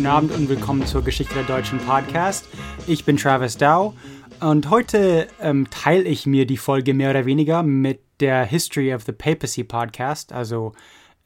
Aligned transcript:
guten 0.00 0.12
Abend 0.12 0.32
und 0.32 0.48
willkommen 0.48 0.86
zur 0.86 1.04
Geschichte 1.04 1.34
der 1.34 1.42
deutschen 1.42 1.78
Podcast. 1.78 2.48
Ich 2.86 3.04
bin 3.04 3.18
Travis 3.18 3.58
Dow 3.58 3.92
und 4.40 4.70
heute 4.70 5.28
ähm, 5.42 5.68
teile 5.68 6.04
ich 6.04 6.24
mir 6.24 6.46
die 6.46 6.56
Folge 6.56 6.94
mehr 6.94 7.10
oder 7.10 7.26
weniger 7.26 7.62
mit 7.62 8.00
der 8.18 8.46
History 8.46 8.94
of 8.94 9.02
the 9.02 9.12
Papacy 9.12 9.62
Podcast, 9.62 10.32
also 10.32 10.72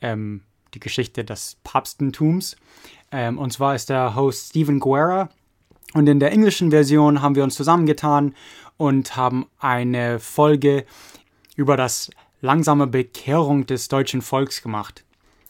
ähm, 0.00 0.40
die 0.75 0.80
Geschichte 0.80 1.25
des 1.25 1.57
Papstentums. 1.62 2.57
Ähm, 3.12 3.39
und 3.39 3.52
zwar 3.52 3.76
ist 3.76 3.90
der 3.90 4.16
Host 4.16 4.48
Stephen 4.48 4.80
Guerra 4.80 5.29
und 5.93 6.09
in 6.09 6.18
der 6.18 6.32
englischen 6.32 6.72
Version 6.72 7.22
haben 7.22 7.36
wir 7.36 7.45
uns 7.45 7.54
zusammengetan 7.54 8.34
und 8.77 9.14
haben 9.14 9.46
eine 9.61 10.18
Folge 10.18 10.84
über 11.54 11.77
das 11.77 12.11
langsame 12.41 12.88
Bekehrung 12.88 13.66
des 13.66 13.86
deutschen 13.86 14.21
Volks 14.21 14.63
gemacht. 14.63 15.04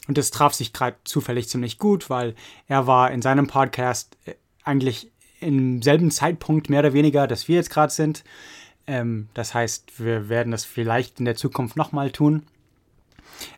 Und 0.06 0.18
das 0.18 0.30
traf 0.30 0.52
sich 0.52 0.72
gerade 0.72 0.96
zufällig 1.04 1.48
ziemlich 1.48 1.78
gut, 1.78 2.10
weil 2.10 2.34
er 2.68 2.86
war 2.86 3.10
in 3.10 3.22
seinem 3.22 3.46
Podcast 3.46 4.16
äh, 4.26 4.34
eigentlich 4.64 5.10
im 5.40 5.82
selben 5.82 6.10
Zeitpunkt 6.10 6.70
mehr 6.70 6.80
oder 6.80 6.92
weniger, 6.92 7.26
dass 7.26 7.48
wir 7.48 7.56
jetzt 7.56 7.70
gerade 7.70 7.92
sind. 7.92 8.24
Ähm, 8.86 9.28
das 9.34 9.54
heißt, 9.54 9.98
wir 9.98 10.28
werden 10.28 10.50
das 10.50 10.64
vielleicht 10.64 11.18
in 11.18 11.24
der 11.24 11.36
Zukunft 11.36 11.76
nochmal 11.76 12.10
tun. 12.10 12.42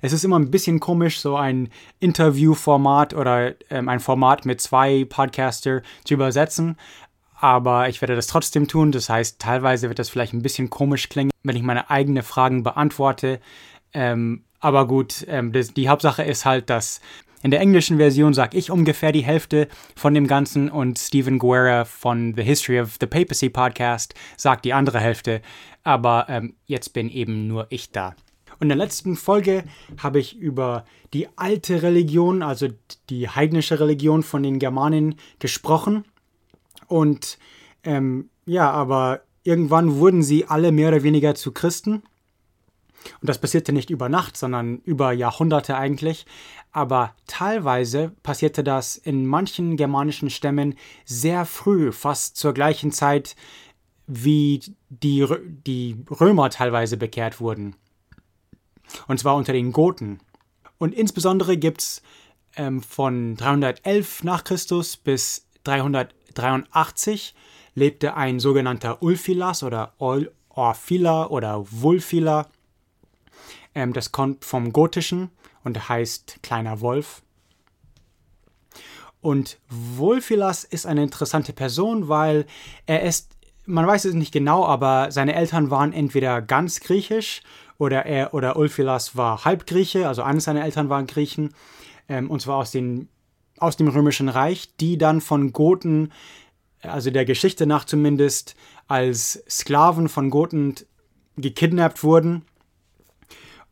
Es 0.00 0.12
ist 0.12 0.24
immer 0.24 0.38
ein 0.38 0.50
bisschen 0.50 0.80
komisch, 0.80 1.20
so 1.20 1.36
ein 1.36 1.68
Interviewformat 2.00 3.14
oder 3.14 3.54
ähm, 3.70 3.88
ein 3.88 4.00
Format 4.00 4.46
mit 4.46 4.60
zwei 4.60 5.04
Podcaster 5.04 5.82
zu 6.04 6.14
übersetzen. 6.14 6.76
Aber 7.38 7.88
ich 7.88 8.00
werde 8.00 8.16
das 8.16 8.28
trotzdem 8.28 8.66
tun. 8.66 8.92
Das 8.92 9.10
heißt, 9.10 9.38
teilweise 9.38 9.88
wird 9.88 9.98
das 9.98 10.08
vielleicht 10.08 10.32
ein 10.32 10.42
bisschen 10.42 10.70
komisch 10.70 11.08
klingen, 11.08 11.32
wenn 11.42 11.56
ich 11.56 11.62
meine 11.62 11.90
eigenen 11.90 12.22
Fragen 12.22 12.62
beantworte. 12.62 13.40
Ähm, 13.92 14.45
aber 14.60 14.86
gut, 14.86 15.24
ähm, 15.28 15.52
das, 15.52 15.74
die 15.74 15.88
Hauptsache 15.88 16.22
ist 16.22 16.44
halt, 16.44 16.70
dass 16.70 17.00
in 17.42 17.50
der 17.50 17.60
englischen 17.60 17.98
Version 17.98 18.34
sage 18.34 18.56
ich 18.56 18.70
ungefähr 18.70 19.12
die 19.12 19.24
Hälfte 19.24 19.68
von 19.94 20.14
dem 20.14 20.26
Ganzen 20.26 20.70
und 20.70 20.98
Stephen 20.98 21.38
Guerra 21.38 21.84
von 21.84 22.34
The 22.34 22.42
History 22.42 22.80
of 22.80 22.96
the 22.98 23.06
Papacy 23.06 23.50
Podcast 23.50 24.14
sagt 24.36 24.64
die 24.64 24.72
andere 24.72 24.98
Hälfte. 25.00 25.42
Aber 25.84 26.26
ähm, 26.28 26.54
jetzt 26.66 26.92
bin 26.92 27.08
eben 27.08 27.46
nur 27.46 27.66
ich 27.70 27.92
da. 27.92 28.16
Und 28.58 28.62
in 28.62 28.68
der 28.70 28.78
letzten 28.78 29.16
Folge 29.16 29.64
habe 30.02 30.18
ich 30.18 30.36
über 30.36 30.86
die 31.12 31.28
alte 31.36 31.82
Religion, 31.82 32.42
also 32.42 32.68
die 33.10 33.28
heidnische 33.28 33.78
Religion 33.78 34.22
von 34.22 34.42
den 34.42 34.58
Germanen 34.58 35.16
gesprochen. 35.38 36.04
Und 36.88 37.38
ähm, 37.84 38.30
ja, 38.46 38.70
aber 38.70 39.20
irgendwann 39.44 39.96
wurden 39.96 40.22
sie 40.22 40.46
alle 40.46 40.72
mehr 40.72 40.88
oder 40.88 41.02
weniger 41.02 41.34
zu 41.34 41.52
Christen. 41.52 42.02
Und 43.20 43.28
das 43.28 43.38
passierte 43.38 43.72
nicht 43.72 43.90
über 43.90 44.08
Nacht, 44.08 44.36
sondern 44.36 44.78
über 44.78 45.12
Jahrhunderte 45.12 45.76
eigentlich. 45.76 46.26
Aber 46.72 47.14
teilweise 47.26 48.12
passierte 48.22 48.62
das 48.62 48.96
in 48.96 49.26
manchen 49.26 49.76
germanischen 49.76 50.30
Stämmen 50.30 50.74
sehr 51.04 51.44
früh, 51.46 51.92
fast 51.92 52.36
zur 52.36 52.52
gleichen 52.52 52.92
Zeit, 52.92 53.36
wie 54.06 54.60
die, 54.88 55.26
die 55.66 56.04
Römer 56.10 56.50
teilweise 56.50 56.96
bekehrt 56.96 57.40
wurden. 57.40 57.76
Und 59.08 59.18
zwar 59.18 59.36
unter 59.36 59.52
den 59.52 59.72
Goten. 59.72 60.20
Und 60.78 60.94
insbesondere 60.94 61.56
gibt 61.56 61.80
es 61.80 62.02
ähm, 62.56 62.82
von 62.82 63.36
311 63.36 64.24
nach 64.24 64.44
Christus 64.44 64.96
bis 64.96 65.46
383 65.64 67.34
lebte 67.74 68.16
ein 68.16 68.40
sogenannter 68.40 69.02
Ulfilas 69.02 69.62
oder 69.62 69.94
Orphila 70.48 71.26
oder 71.26 71.64
Wulfila 71.70 72.48
ähm, 73.76 73.92
das 73.92 74.10
kommt 74.10 74.44
vom 74.44 74.72
Gotischen 74.72 75.30
und 75.62 75.88
heißt 75.88 76.40
kleiner 76.42 76.80
Wolf. 76.80 77.22
Und 79.20 79.58
Wolfilas 79.68 80.64
ist 80.64 80.86
eine 80.86 81.02
interessante 81.02 81.52
Person, 81.52 82.08
weil 82.08 82.46
er 82.86 83.02
ist, 83.02 83.36
man 83.66 83.86
weiß 83.86 84.06
es 84.06 84.14
nicht 84.14 84.32
genau, 84.32 84.64
aber 84.64 85.12
seine 85.12 85.34
Eltern 85.34 85.70
waren 85.70 85.92
entweder 85.92 86.40
ganz 86.40 86.80
griechisch 86.80 87.42
oder 87.78 88.06
er 88.06 88.32
oder 88.32 88.56
Ulfilas 88.56 89.16
war 89.16 89.44
Halbgrieche, 89.44 90.08
also 90.08 90.22
eines 90.22 90.44
seiner 90.44 90.64
Eltern 90.64 90.88
waren 90.88 91.06
Griechen, 91.06 91.52
ähm, 92.08 92.30
und 92.30 92.40
zwar 92.40 92.56
aus, 92.56 92.70
den, 92.70 93.08
aus 93.58 93.76
dem 93.76 93.88
Römischen 93.88 94.30
Reich, 94.30 94.74
die 94.76 94.96
dann 94.96 95.20
von 95.20 95.52
Goten, 95.52 96.12
also 96.80 97.10
der 97.10 97.26
Geschichte 97.26 97.66
nach 97.66 97.84
zumindest, 97.84 98.54
als 98.86 99.42
Sklaven 99.50 100.08
von 100.08 100.30
Goten 100.30 100.76
gekidnappt 101.36 102.02
wurden 102.04 102.42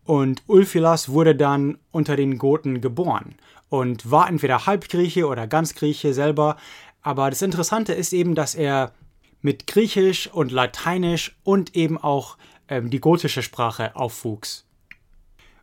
und 0.05 0.43
Ulfilas 0.47 1.09
wurde 1.09 1.35
dann 1.35 1.79
unter 1.91 2.17
den 2.17 2.39
Goten 2.39 2.81
geboren 2.81 3.37
und 3.69 4.11
war 4.11 4.29
entweder 4.29 4.67
Halbgrieche 4.67 5.27
oder 5.27 5.47
ganz 5.47 5.75
Grieche 5.75 6.13
selber. 6.15 6.57
Aber 7.03 7.31
das 7.31 7.43
Interessante 7.43 7.93
ist 7.93 8.13
eben, 8.13 8.35
dass 8.35 8.55
er 8.55 8.93
mit 9.41 9.67
Griechisch 9.67 10.29
und 10.29 10.53
Lateinisch 10.53 11.37
und 11.43 11.75
eben 11.75 11.99
auch 11.99 12.37
ähm, 12.69 12.91
die 12.91 13.01
gotische 13.01 13.43
Sprache 13.43 13.97
aufwuchs. 13.97 14.67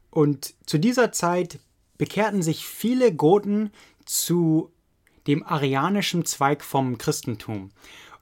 Und 0.10 0.54
zu 0.66 0.78
dieser 0.78 1.12
Zeit 1.12 1.60
bekehrten 1.98 2.42
sich 2.42 2.66
viele 2.66 3.14
Goten 3.14 3.72
zu 4.06 4.72
dem 5.28 5.46
arianischen 5.46 6.26
Zweig 6.26 6.64
vom 6.64 6.98
Christentum. 6.98 7.70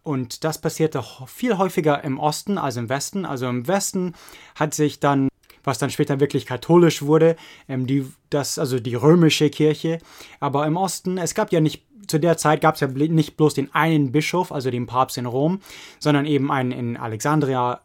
Und 0.04 0.44
das 0.44 0.60
passierte 0.60 1.04
viel 1.28 1.58
häufiger 1.58 2.04
im 2.04 2.20
Osten 2.20 2.58
als 2.58 2.78
im 2.78 2.90
Westen. 2.90 3.26
Also 3.26 3.48
im 3.48 3.68
Westen 3.68 4.14
hat 4.56 4.74
sich 4.74 5.00
dann 5.00 5.29
was 5.64 5.78
dann 5.78 5.90
später 5.90 6.20
wirklich 6.20 6.46
katholisch 6.46 7.02
wurde, 7.02 7.36
ähm, 7.68 7.88
die, 7.88 8.06
das, 8.30 8.60
also 8.60 8.80
die 8.80 8.96
römische 8.96 9.50
Kirche. 9.50 10.00
Aber 10.40 10.66
im 10.66 10.78
Osten, 10.78 11.18
es 11.18 11.36
gab 11.36 11.52
ja 11.52 11.60
nicht, 11.60 11.84
zu 12.08 12.20
der 12.20 12.38
Zeit 12.38 12.62
gab 12.62 12.76
es 12.76 12.82
ja 12.82 12.88
nicht 12.88 13.38
bloß 13.38 13.54
den 13.54 13.74
einen 13.74 14.12
Bischof, 14.12 14.52
also 14.52 14.72
den 14.72 14.88
Papst 14.88 15.18
in 15.18 15.26
Rom, 15.26 15.62
sondern 16.00 16.26
eben 16.26 16.52
einen 16.52 16.72
in 16.72 16.98
Alexandria, 16.98 17.82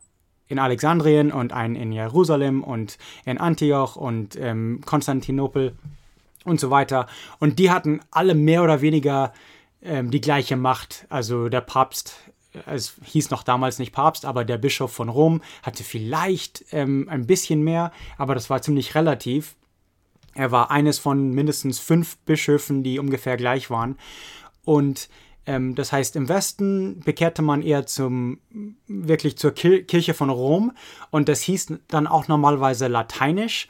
in 0.48 0.58
Alexandrien 0.58 1.32
und 1.32 1.52
einen 1.52 1.76
in 1.76 1.92
Jerusalem 1.92 2.62
und 2.62 2.98
in 3.24 3.38
Antioch 3.38 3.96
und 3.96 4.36
ähm, 4.36 4.80
Konstantinopel 4.84 5.74
und 6.44 6.60
so 6.60 6.70
weiter. 6.70 7.06
Und 7.38 7.58
die 7.58 7.70
hatten 7.70 8.00
alle 8.10 8.34
mehr 8.34 8.62
oder 8.62 8.80
weniger 8.80 9.32
ähm, 9.82 10.10
die 10.10 10.20
gleiche 10.20 10.56
Macht. 10.56 11.06
Also 11.08 11.48
der 11.48 11.60
Papst 11.60 12.16
es 12.66 12.94
hieß 13.04 13.30
noch 13.30 13.42
damals 13.42 13.78
nicht 13.78 13.92
Papst, 13.92 14.24
aber 14.24 14.44
der 14.44 14.58
Bischof 14.58 14.92
von 14.92 15.08
Rom 15.08 15.42
hatte 15.62 15.84
vielleicht 15.84 16.64
ähm, 16.72 17.08
ein 17.08 17.26
bisschen 17.26 17.62
mehr, 17.62 17.92
aber 18.18 18.34
das 18.34 18.50
war 18.50 18.62
ziemlich 18.62 18.94
relativ. 18.94 19.56
Er 20.34 20.50
war 20.50 20.70
eines 20.70 20.98
von 20.98 21.30
mindestens 21.30 21.78
fünf 21.78 22.16
Bischöfen, 22.18 22.82
die 22.82 22.98
ungefähr 22.98 23.36
gleich 23.36 23.70
waren. 23.70 23.96
Und 24.64 25.08
ähm, 25.46 25.74
das 25.74 25.92
heißt, 25.92 26.16
im 26.16 26.28
Westen 26.28 27.00
bekehrte 27.00 27.42
man 27.42 27.62
eher 27.62 27.86
zum 27.86 28.38
wirklich 28.86 29.36
zur 29.38 29.52
Kir 29.52 29.84
Kirche 29.84 30.14
von 30.14 30.30
Rom 30.30 30.72
und 31.10 31.28
das 31.28 31.42
hieß 31.42 31.74
dann 31.88 32.06
auch 32.06 32.28
normalerweise 32.28 32.88
Lateinisch. 32.88 33.68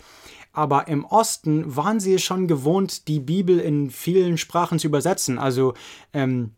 Aber 0.53 0.87
im 0.87 1.05
Osten 1.05 1.75
waren 1.75 1.99
sie 1.99 2.19
schon 2.21 2.47
gewohnt, 2.47 3.09
die 3.09 3.19
Bibel 3.19 3.59
in 3.59 3.91
vielen 3.91 4.39
Sprachen 4.39 4.79
zu 4.79 4.87
übersetzen. 4.87 5.37
Also 5.37 5.75
ähm, 6.13 6.53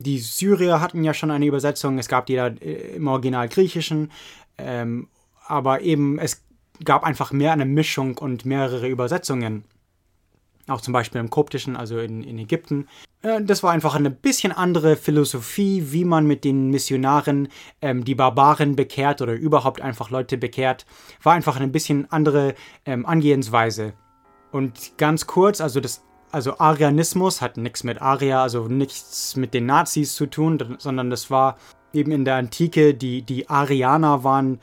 die 0.00 0.18
Syrier 0.18 0.80
hatten 0.80 1.04
ja 1.04 1.14
schon 1.14 1.30
eine 1.30 1.46
Übersetzung, 1.46 1.98
es 1.98 2.08
gab 2.08 2.26
die 2.26 2.36
da 2.36 2.48
äh, 2.48 2.96
im 2.96 3.06
Original 3.06 3.48
Griechischen, 3.48 4.10
ähm, 4.58 5.08
aber 5.46 5.82
eben 5.82 6.18
es 6.18 6.42
gab 6.84 7.04
einfach 7.04 7.32
mehr 7.32 7.52
eine 7.52 7.66
Mischung 7.66 8.16
und 8.16 8.46
mehrere 8.46 8.88
Übersetzungen. 8.88 9.64
Auch 10.68 10.80
zum 10.80 10.92
Beispiel 10.92 11.20
im 11.20 11.30
Koptischen, 11.30 11.76
also 11.76 11.98
in, 11.98 12.22
in 12.22 12.38
Ägypten. 12.38 12.86
Äh, 13.22 13.42
das 13.42 13.62
war 13.62 13.72
einfach 13.72 13.94
eine 13.94 14.10
bisschen 14.10 14.52
andere 14.52 14.96
Philosophie, 14.96 15.92
wie 15.92 16.04
man 16.04 16.26
mit 16.26 16.44
den 16.44 16.70
Missionaren 16.70 17.48
ähm, 17.82 18.04
die 18.04 18.14
Barbaren 18.14 18.76
bekehrt 18.76 19.20
oder 19.20 19.34
überhaupt 19.34 19.82
einfach 19.82 20.10
Leute 20.10 20.38
bekehrt. 20.38 20.86
War 21.22 21.34
einfach 21.34 21.56
eine 21.56 21.68
bisschen 21.68 22.10
andere 22.10 22.54
ähm, 22.86 23.04
Angehensweise. 23.04 23.92
Und 24.52 24.96
ganz 24.96 25.26
kurz, 25.26 25.60
also 25.60 25.80
das 25.80 26.02
also 26.32 26.58
Arianismus 26.58 27.40
hat 27.40 27.56
nichts 27.56 27.84
mit 27.84 28.00
Aria, 28.00 28.42
also 28.42 28.68
nichts 28.68 29.36
mit 29.36 29.54
den 29.54 29.66
Nazis 29.66 30.14
zu 30.14 30.26
tun, 30.26 30.76
sondern 30.78 31.10
das 31.10 31.30
war 31.30 31.56
eben 31.92 32.12
in 32.12 32.24
der 32.24 32.36
Antike, 32.36 32.94
die, 32.94 33.22
die 33.22 33.48
Arianer 33.48 34.24
waren 34.24 34.60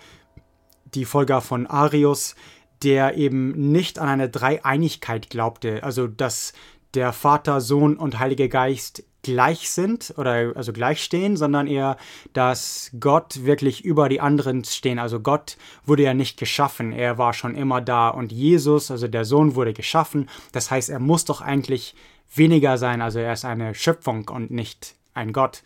die 0.93 1.05
Folger 1.05 1.41
von 1.41 1.67
Arius, 1.67 2.35
der 2.83 3.17
eben 3.17 3.71
nicht 3.71 3.99
an 3.99 4.07
eine 4.07 4.29
Dreieinigkeit 4.29 5.29
glaubte, 5.29 5.83
also 5.83 6.07
dass 6.07 6.53
der 6.93 7.11
Vater, 7.11 7.59
Sohn 7.59 7.97
und 7.97 8.19
Heilige 8.19 8.49
Geist 8.49 9.03
gleich 9.27 9.69
sind 9.69 10.13
oder 10.17 10.53
also 10.55 10.71
gleich 10.71 11.03
stehen, 11.03 11.35
sondern 11.35 11.67
eher, 11.67 11.97
dass 12.31 12.91
Gott 12.97 13.43
wirklich 13.43 13.83
über 13.83 14.07
die 14.07 14.21
anderen 14.21 14.63
stehen. 14.63 14.99
Also 14.99 15.19
Gott 15.19 15.57
wurde 15.85 16.03
ja 16.03 16.13
nicht 16.13 16.39
geschaffen, 16.39 16.93
er 16.93 17.17
war 17.17 17.33
schon 17.33 17.55
immer 17.55 17.81
da 17.81 18.07
und 18.07 18.31
Jesus, 18.31 18.89
also 18.89 19.09
der 19.09 19.25
Sohn 19.25 19.55
wurde 19.55 19.73
geschaffen. 19.73 20.29
Das 20.53 20.71
heißt, 20.71 20.89
er 20.89 20.99
muss 20.99 21.25
doch 21.25 21.41
eigentlich 21.41 21.93
weniger 22.33 22.77
sein, 22.77 23.01
also 23.01 23.19
er 23.19 23.33
ist 23.33 23.43
eine 23.43 23.75
Schöpfung 23.75 24.29
und 24.29 24.49
nicht 24.49 24.95
ein 25.13 25.33
Gott. 25.33 25.61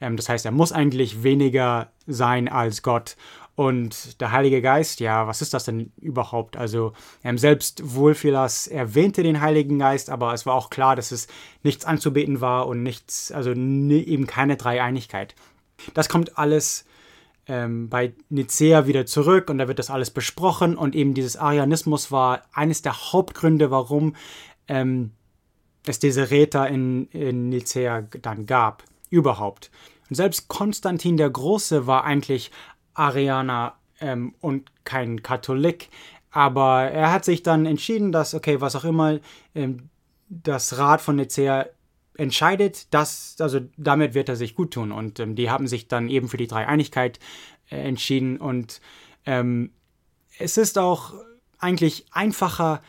Ähm, 0.00 0.16
das 0.16 0.28
heißt, 0.28 0.44
er 0.44 0.50
muss 0.50 0.72
eigentlich 0.72 1.22
weniger 1.22 1.92
sein 2.08 2.48
als 2.48 2.82
Gott. 2.82 3.16
Und 3.56 4.20
der 4.20 4.32
Heilige 4.32 4.60
Geist, 4.60 4.98
ja, 4.98 5.28
was 5.28 5.40
ist 5.40 5.54
das 5.54 5.64
denn 5.64 5.92
überhaupt? 6.00 6.56
Also 6.56 6.92
ähm, 7.22 7.38
selbst 7.38 7.94
Wohlfilas 7.94 8.66
erwähnte 8.66 9.22
den 9.22 9.40
Heiligen 9.40 9.78
Geist, 9.78 10.10
aber 10.10 10.34
es 10.34 10.44
war 10.44 10.54
auch 10.54 10.70
klar, 10.70 10.96
dass 10.96 11.12
es 11.12 11.28
nichts 11.62 11.84
anzubeten 11.84 12.40
war 12.40 12.66
und 12.66 12.82
nichts, 12.82 13.30
also 13.30 13.52
eben 13.52 14.26
keine 14.26 14.56
Dreieinigkeit. 14.56 15.36
Das 15.94 16.08
kommt 16.08 16.36
alles 16.36 16.84
ähm, 17.46 17.88
bei 17.88 18.14
Nicea 18.28 18.86
wieder 18.86 19.06
zurück 19.06 19.48
und 19.50 19.58
da 19.58 19.68
wird 19.68 19.78
das 19.78 19.90
alles 19.90 20.10
besprochen 20.10 20.76
und 20.76 20.96
eben 20.96 21.14
dieses 21.14 21.36
Arianismus 21.36 22.10
war 22.10 22.42
eines 22.52 22.82
der 22.82 23.12
Hauptgründe, 23.12 23.70
warum 23.70 24.16
ähm, 24.66 25.12
es 25.86 26.00
diese 26.00 26.30
Räter 26.30 26.68
in, 26.68 27.06
in 27.08 27.50
Nicea 27.50 28.02
dann 28.22 28.46
gab, 28.46 28.82
überhaupt. 29.10 29.70
Und 30.08 30.16
selbst 30.16 30.48
Konstantin 30.48 31.16
der 31.16 31.30
Große 31.30 31.86
war 31.86 32.04
eigentlich 32.04 32.50
Arianer 32.94 33.74
ähm, 34.00 34.34
und 34.40 34.70
kein 34.84 35.22
Katholik, 35.22 35.90
aber 36.30 36.90
er 36.90 37.12
hat 37.12 37.24
sich 37.24 37.42
dann 37.44 37.64
entschieden, 37.64 38.10
dass, 38.10 38.34
okay, 38.34 38.60
was 38.60 38.74
auch 38.74 38.84
immer 38.84 39.20
ähm, 39.54 39.88
das 40.28 40.78
Rat 40.78 41.00
von 41.00 41.16
Nicea 41.16 41.66
entscheidet, 42.16 42.92
dass, 42.92 43.36
also 43.38 43.60
damit 43.76 44.14
wird 44.14 44.28
er 44.28 44.36
sich 44.36 44.54
gut 44.54 44.72
tun. 44.72 44.90
Und 44.90 45.20
ähm, 45.20 45.36
die 45.36 45.50
haben 45.50 45.68
sich 45.68 45.86
dann 45.86 46.08
eben 46.08 46.28
für 46.28 46.36
die 46.36 46.48
Dreieinigkeit 46.48 47.20
äh, 47.70 47.76
entschieden. 47.76 48.38
Und 48.38 48.80
ähm, 49.26 49.70
es 50.38 50.56
ist 50.56 50.76
auch 50.76 51.14
eigentlich 51.58 52.06
einfacher 52.10 52.82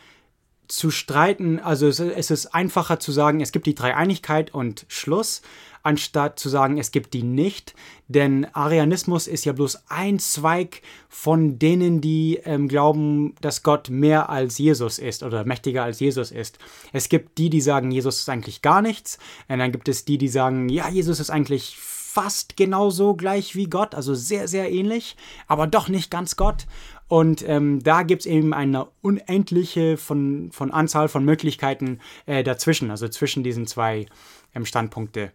zu 0.68 0.90
streiten, 0.90 1.60
also 1.60 1.86
es, 1.86 2.00
ist 2.00 2.46
einfacher 2.46 2.98
zu 2.98 3.12
sagen, 3.12 3.40
es 3.40 3.52
gibt 3.52 3.66
die 3.66 3.76
Dreieinigkeit 3.76 4.52
und 4.52 4.84
Schluss, 4.88 5.42
anstatt 5.86 6.38
zu 6.38 6.48
sagen, 6.48 6.78
es 6.78 6.90
gibt 6.90 7.14
die 7.14 7.22
nicht. 7.22 7.74
Denn 8.08 8.46
Arianismus 8.52 9.28
ist 9.28 9.44
ja 9.44 9.52
bloß 9.52 9.84
ein 9.88 10.18
Zweig 10.18 10.82
von 11.08 11.58
denen, 11.58 12.00
die 12.00 12.40
ähm, 12.44 12.68
glauben, 12.68 13.34
dass 13.40 13.62
Gott 13.62 13.88
mehr 13.88 14.28
als 14.28 14.58
Jesus 14.58 14.98
ist 14.98 15.22
oder 15.22 15.44
mächtiger 15.44 15.84
als 15.84 16.00
Jesus 16.00 16.32
ist. 16.32 16.58
Es 16.92 17.08
gibt 17.08 17.38
die, 17.38 17.50
die 17.50 17.60
sagen, 17.60 17.92
Jesus 17.92 18.18
ist 18.18 18.28
eigentlich 18.28 18.62
gar 18.62 18.82
nichts. 18.82 19.18
Und 19.48 19.60
dann 19.60 19.72
gibt 19.72 19.88
es 19.88 20.04
die, 20.04 20.18
die 20.18 20.28
sagen, 20.28 20.68
ja, 20.68 20.88
Jesus 20.88 21.20
ist 21.20 21.30
eigentlich 21.30 21.76
fast 21.78 22.56
genauso 22.56 23.14
gleich 23.14 23.54
wie 23.54 23.66
Gott, 23.66 23.94
also 23.94 24.14
sehr, 24.14 24.48
sehr 24.48 24.72
ähnlich, 24.72 25.16
aber 25.48 25.66
doch 25.66 25.88
nicht 25.88 26.10
ganz 26.10 26.36
Gott. 26.36 26.66
Und 27.08 27.46
ähm, 27.46 27.82
da 27.82 28.02
gibt 28.02 28.22
es 28.22 28.26
eben 28.26 28.54
eine 28.54 28.88
unendliche 29.02 29.96
von, 29.98 30.50
von 30.50 30.70
Anzahl 30.72 31.08
von 31.08 31.24
Möglichkeiten 31.24 32.00
äh, 32.24 32.42
dazwischen, 32.42 32.90
also 32.90 33.06
zwischen 33.08 33.44
diesen 33.44 33.66
zwei 33.66 34.06
ähm, 34.54 34.64
Standpunkte. 34.64 35.30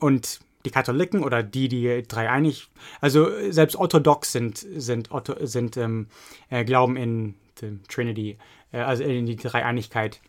Und 0.00 0.40
die 0.64 0.70
Katholiken 0.70 1.22
oder 1.22 1.42
die, 1.42 1.68
die 1.68 2.02
dreieinig, 2.06 2.68
also 3.00 3.28
selbst 3.50 3.76
orthodox 3.76 4.32
sind, 4.32 4.58
sind, 4.58 5.08
sind 5.40 5.76
ähm, 5.76 6.08
äh, 6.50 6.64
glauben 6.64 6.96
in 6.96 7.34
die 7.60 7.78
Trinity, 7.88 8.38
äh, 8.72 8.80
also 8.80 9.02
in 9.04 9.26
die 9.26 9.36
Dreieinigkeit. 9.36 10.20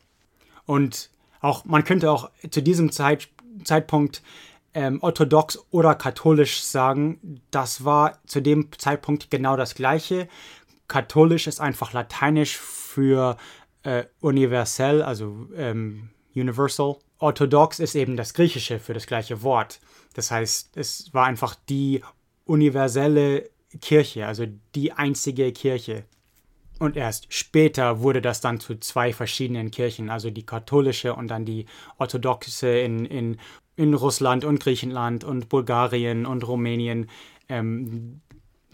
Und 0.65 1.09
auch, 1.41 1.65
man 1.65 1.83
könnte 1.83 2.11
auch 2.11 2.29
zu 2.49 2.61
diesem 2.61 2.91
Zeit, 2.91 3.29
Zeitpunkt 3.63 4.21
ähm, 4.73 4.99
orthodox 5.01 5.59
oder 5.71 5.95
katholisch 5.95 6.61
sagen, 6.61 7.41
das 7.51 7.83
war 7.85 8.19
zu 8.25 8.41
dem 8.41 8.69
Zeitpunkt 8.77 9.31
genau 9.31 9.57
das 9.57 9.73
gleiche. 9.73 10.27
Katholisch 10.87 11.47
ist 11.47 11.59
einfach 11.59 11.93
lateinisch 11.93 12.57
für 12.57 13.37
äh, 13.83 14.05
universell, 14.21 15.01
also 15.01 15.47
ähm, 15.55 16.09
universal 16.35 16.97
orthodox 17.19 17.79
ist 17.79 17.95
eben 17.95 18.17
das 18.17 18.33
Griechische 18.33 18.79
für 18.79 18.93
das 18.93 19.05
gleiche 19.05 19.43
Wort. 19.43 19.79
Das 20.13 20.31
heißt, 20.31 20.75
es 20.75 21.13
war 21.13 21.25
einfach 21.25 21.55
die 21.69 22.01
universelle 22.45 23.49
Kirche, 23.81 24.25
also 24.25 24.45
die 24.73 24.93
einzige 24.93 25.51
Kirche. 25.51 26.05
Und 26.79 26.95
erst 26.95 27.31
später 27.31 27.99
wurde 27.99 28.21
das 28.21 28.39
dann 28.41 28.59
zu 28.59 28.79
zwei 28.79 29.11
verschiedenen 29.11 29.69
Kirchen, 29.69 30.09
also 30.09 30.29
die 30.29 30.45
katholische 30.45 31.13
und 31.13 31.27
dann 31.27 31.45
die 31.45 31.65
orthodoxe 31.97 32.79
in, 32.79 33.05
in, 33.05 33.37
in 33.75 33.93
Russland 33.93 34.45
und 34.45 34.61
Griechenland 34.61 35.25
und 35.25 35.49
Bulgarien 35.49 36.25
und 36.25 36.47
Rumänien. 36.47 37.09
Ähm, 37.49 38.21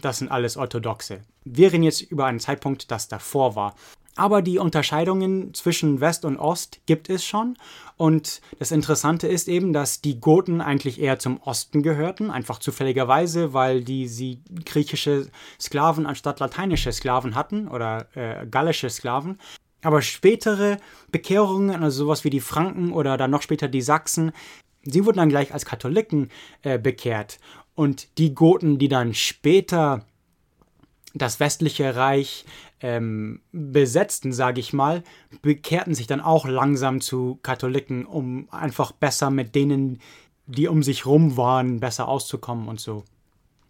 das 0.00 0.18
sind 0.18 0.30
alles 0.30 0.56
orthodoxe. 0.56 1.22
Wir 1.44 1.72
reden 1.72 1.82
jetzt 1.82 2.00
über 2.00 2.26
einen 2.26 2.40
Zeitpunkt, 2.40 2.90
das 2.90 3.08
davor 3.08 3.56
war. 3.56 3.74
Aber 4.16 4.40
die 4.40 4.58
Unterscheidungen 4.58 5.52
zwischen 5.52 6.00
West 6.00 6.24
und 6.24 6.38
Ost 6.38 6.80
gibt 6.86 7.10
es 7.10 7.22
schon. 7.22 7.58
Und 7.98 8.40
das 8.58 8.72
Interessante 8.72 9.28
ist 9.28 9.46
eben, 9.46 9.74
dass 9.74 10.00
die 10.00 10.20
Goten 10.20 10.62
eigentlich 10.62 11.00
eher 11.00 11.18
zum 11.18 11.38
Osten 11.42 11.82
gehörten, 11.82 12.30
einfach 12.30 12.58
zufälligerweise, 12.58 13.52
weil 13.52 13.84
die 13.84 14.08
sie 14.08 14.40
griechische 14.64 15.28
Sklaven 15.60 16.06
anstatt 16.06 16.40
lateinische 16.40 16.92
Sklaven 16.92 17.34
hatten 17.34 17.68
oder 17.68 18.08
äh, 18.16 18.46
gallische 18.46 18.88
Sklaven. 18.88 19.38
Aber 19.82 20.00
spätere 20.00 20.78
Bekehrungen, 21.12 21.82
also 21.82 22.04
sowas 22.04 22.24
wie 22.24 22.30
die 22.30 22.40
Franken 22.40 22.92
oder 22.92 23.18
dann 23.18 23.30
noch 23.30 23.42
später 23.42 23.68
die 23.68 23.82
Sachsen, 23.82 24.32
sie 24.82 25.04
wurden 25.04 25.18
dann 25.18 25.28
gleich 25.28 25.52
als 25.52 25.66
Katholiken 25.66 26.30
äh, 26.62 26.78
bekehrt. 26.78 27.38
Und 27.74 28.16
die 28.16 28.34
Goten, 28.34 28.78
die 28.78 28.88
dann 28.88 29.12
später 29.12 30.06
das 31.16 31.40
westliche 31.40 31.96
Reich 31.96 32.44
ähm, 32.80 33.40
besetzten, 33.52 34.32
sage 34.32 34.60
ich 34.60 34.72
mal, 34.72 35.02
bekehrten 35.42 35.94
sich 35.94 36.06
dann 36.06 36.20
auch 36.20 36.46
langsam 36.46 37.00
zu 37.00 37.38
Katholiken, 37.42 38.04
um 38.04 38.48
einfach 38.50 38.92
besser 38.92 39.30
mit 39.30 39.54
denen, 39.54 40.00
die 40.46 40.68
um 40.68 40.82
sich 40.82 41.06
rum 41.06 41.36
waren, 41.36 41.80
besser 41.80 42.08
auszukommen 42.08 42.68
und 42.68 42.80
so. 42.80 43.04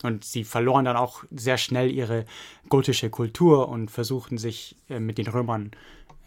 Und 0.03 0.25
sie 0.25 0.45
verloren 0.45 0.85
dann 0.85 0.97
auch 0.97 1.25
sehr 1.31 1.57
schnell 1.57 1.91
ihre 1.91 2.27
gotische 2.69 3.09
Kultur 3.09 3.69
und 3.69 3.91
versuchten 3.91 4.39
sich 4.39 4.77
äh, 4.91 5.01
mit 5.01 5.19
den 5.19 5.27
Römern 5.27 5.71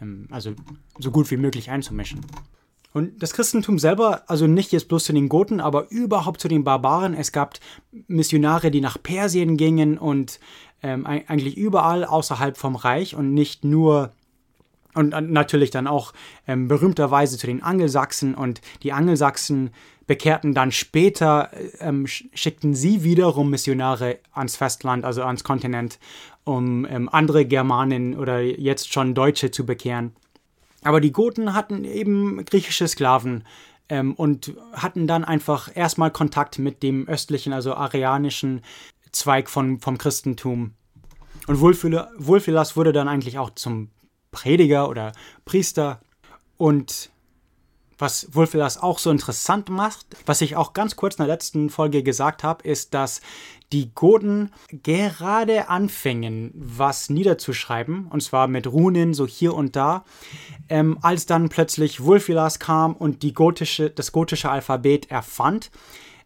ähm, 0.02 0.28
also 0.32 0.54
so 0.98 1.12
gut 1.12 1.30
wie 1.32 1.38
möglich 1.38 1.70
einzumischen. 1.70 2.22
Und 2.92 3.22
das 3.22 3.34
Christentum 3.34 3.78
selber, 3.78 4.24
also 4.28 4.48
nicht 4.48 4.72
jetzt 4.72 4.88
bloß 4.88 5.06
zu 5.06 5.14
den 5.14 5.30
Goten, 5.30 5.60
aber 5.60 5.90
überhaupt 5.92 6.42
zu 6.42 6.48
den 6.48 6.64
Barbaren. 6.64 7.14
Es 7.14 7.32
gab 7.32 7.60
Missionare, 8.08 8.72
die 8.72 8.82
nach 8.82 9.02
Persien 9.02 9.58
gingen 9.58 9.98
und 9.98 10.40
ähm, 10.82 11.06
eigentlich 11.06 11.56
überall 11.56 12.04
außerhalb 12.04 12.58
vom 12.58 12.76
Reich 12.76 13.16
und 13.16 13.34
nicht 13.34 13.64
nur 13.64 14.12
und 14.96 15.12
natürlich 15.12 15.70
dann 15.70 15.86
auch 15.86 16.14
ähm, 16.48 16.68
berühmterweise 16.68 17.38
zu 17.38 17.46
den 17.46 17.62
Angelsachsen 17.62 18.34
und 18.34 18.60
die 18.82 18.92
Angelsachsen 18.92 19.70
bekehrten 20.08 20.56
dann 20.56 20.72
später, 20.72 21.52
ähm, 21.80 22.08
schickten 22.08 22.74
sie 22.74 23.04
wiederum 23.04 23.52
Missionare 23.52 24.18
ans 24.34 24.56
Festland, 24.56 25.06
also 25.06 25.22
ans 25.22 25.44
Kontinent, 25.44 26.00
um 26.44 26.88
ähm, 26.90 27.08
andere 27.08 27.46
Germanen 27.46 28.18
oder 28.18 28.42
jetzt 28.42 28.92
schon 28.92 29.14
Deutsche 29.14 29.52
zu 29.52 29.68
bekehren. 29.68 30.16
Aber 30.84 31.02
die 31.02 31.12
Goten 31.12 31.54
hatten 31.54 31.84
eben 31.84 32.44
griechische 32.46 32.88
Sklaven 32.88 33.44
ähm, 33.90 34.14
und 34.14 34.54
hatten 34.74 35.08
dann 35.08 35.26
einfach 35.26 35.70
erstmal 35.76 36.12
Kontakt 36.12 36.60
mit 36.60 36.84
dem 36.84 37.08
östlichen, 37.08 37.54
also 37.54 37.74
arianischen 37.74 38.62
Zweig 39.12 39.50
von, 39.50 39.80
vom 39.80 39.98
Christentum. 39.98 40.74
Und 41.48 41.60
Wulfilas 41.60 42.78
wurde 42.78 42.94
dann 42.94 43.08
eigentlich 43.08 43.40
auch 43.40 43.50
zum 43.52 43.90
Prediger 44.32 44.88
oder 44.88 45.14
Priester. 45.46 46.00
Und 46.58 47.10
was 48.00 48.34
Wulfilas 48.34 48.82
auch 48.82 48.98
so 48.98 49.12
interessant 49.12 49.70
macht, 49.70 50.06
was 50.26 50.42
ich 50.42 50.56
auch 50.56 50.74
ganz 50.74 50.96
kurz 50.96 51.16
in 51.16 51.26
der 51.26 51.34
letzten 51.34 51.70
Folge 51.70 52.02
gesagt 52.02 52.44
habe, 52.44 52.68
ist, 52.68 52.94
dass 52.94 53.22
die 53.72 53.94
Goten 53.94 54.52
gerade 54.84 55.70
anfingen, 55.70 56.52
was 56.56 57.10
niederzuschreiben, 57.10 58.08
und 58.08 58.24
zwar 58.24 58.48
mit 58.48 58.66
Runen 58.66 59.14
so 59.14 59.28
hier 59.28 59.54
und 59.54 59.76
da, 59.76 60.06
ähm, 60.70 60.98
als 61.02 61.28
dann 61.28 61.50
plötzlich 61.50 62.04
Wulfilas 62.04 62.60
kam 62.60 62.96
und 62.96 63.22
die 63.22 63.34
gotische, 63.34 63.92
das 63.92 64.12
gotische 64.12 64.50
Alphabet 64.50 65.12
erfand. 65.12 65.70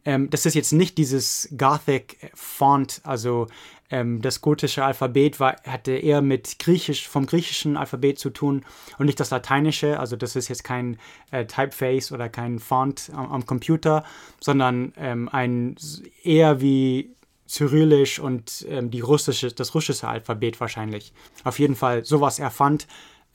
Ähm, 0.06 0.30
das 0.30 0.46
ist 0.46 0.54
jetzt 0.54 0.72
nicht 0.72 0.98
dieses 0.98 1.50
Gothic 1.58 2.32
Font, 2.34 3.02
also 3.04 3.48
ähm, 3.94 4.24
das 4.24 4.42
gotische 4.42 4.84
Alphabet 4.84 5.40
war, 5.40 5.56
hatte 5.68 5.92
eher 5.92 6.24
mit 6.24 6.58
Griechisch, 6.58 7.08
vom 7.08 7.28
griechischen 7.28 7.78
Alphabet 7.78 8.18
zu 8.18 8.32
tun 8.32 8.66
und 8.98 9.06
nicht 9.06 9.20
das 9.20 9.30
lateinische. 9.30 10.00
Also 10.00 10.16
das 10.16 10.36
ist 10.36 10.48
jetzt 10.48 10.64
kein 10.64 10.98
äh, 11.30 11.46
Typeface 11.46 12.12
oder 12.12 12.28
kein 12.28 12.58
Font 12.58 13.12
am, 13.14 13.32
am 13.32 13.46
Computer, 13.46 14.04
sondern 14.40 14.94
ähm, 14.98 15.30
ein 15.30 15.76
eher 16.24 16.60
wie 16.60 17.16
Cyrillisch 17.48 18.20
und 18.20 18.66
ähm, 18.68 18.90
die 18.90 19.02
russische, 19.02 19.52
das 19.52 19.76
russische 19.76 20.08
Alphabet 20.08 20.60
wahrscheinlich. 20.60 21.14
Auf 21.44 21.60
jeden 21.60 21.76
Fall 21.76 22.04
sowas 22.04 22.40
erfand 22.40 22.88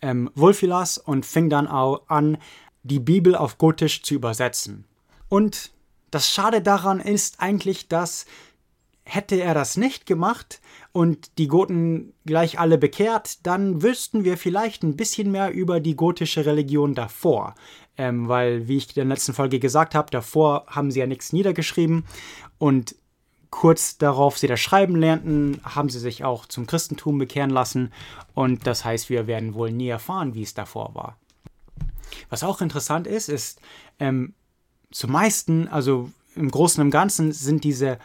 ähm, 0.02 0.28
Wolfilas 0.34 0.98
und 0.98 1.24
fing 1.24 1.50
dann 1.50 1.68
auch 1.68 2.02
an, 2.08 2.36
die 2.82 3.00
Bibel 3.00 3.36
auf 3.36 3.58
Gotisch 3.58 4.02
zu 4.02 4.14
übersetzen. 4.14 4.86
Und 5.28 5.70
das 6.10 6.28
Schade 6.28 6.62
daran 6.62 6.98
ist 7.00 7.40
eigentlich, 7.40 7.86
dass 7.86 8.26
hätte 9.08 9.40
er 9.40 9.54
das 9.54 9.78
nicht 9.78 10.04
gemacht 10.04 10.60
und 10.92 11.38
die 11.38 11.48
Goten 11.48 12.12
gleich 12.26 12.58
alle 12.58 12.76
bekehrt, 12.76 13.46
dann 13.46 13.82
wüssten 13.82 14.24
wir 14.24 14.36
vielleicht 14.36 14.82
ein 14.82 14.96
bisschen 14.96 15.32
mehr 15.32 15.50
über 15.50 15.80
die 15.80 15.96
gotische 15.96 16.44
Religion 16.44 16.94
davor. 16.94 17.54
Ähm, 17.96 18.28
weil, 18.28 18.68
wie 18.68 18.76
ich 18.76 18.88
in 18.88 18.94
der 18.96 19.04
letzten 19.06 19.32
Folge 19.32 19.60
gesagt 19.60 19.94
habe, 19.94 20.10
davor 20.10 20.66
haben 20.68 20.90
sie 20.90 21.00
ja 21.00 21.06
nichts 21.06 21.32
niedergeschrieben 21.32 22.04
und 22.58 22.96
kurz 23.50 23.96
darauf 23.96 24.38
sie 24.38 24.46
das 24.46 24.60
Schreiben 24.60 24.94
lernten, 24.94 25.58
haben 25.64 25.88
sie 25.88 25.98
sich 25.98 26.22
auch 26.22 26.44
zum 26.44 26.66
Christentum 26.66 27.16
bekehren 27.16 27.50
lassen. 27.50 27.90
Und 28.34 28.66
das 28.66 28.84
heißt, 28.84 29.08
wir 29.08 29.26
werden 29.26 29.54
wohl 29.54 29.72
nie 29.72 29.88
erfahren, 29.88 30.34
wie 30.34 30.42
es 30.42 30.52
davor 30.52 30.94
war. 30.94 31.16
Was 32.28 32.44
auch 32.44 32.60
interessant 32.60 33.06
ist, 33.06 33.30
ist, 33.30 33.60
ähm, 33.98 34.34
zum 34.90 35.12
meisten, 35.12 35.66
also 35.68 36.10
im 36.36 36.50
Großen 36.50 36.82
und 36.84 36.90
Ganzen, 36.90 37.32
sind 37.32 37.64
diese 37.64 37.98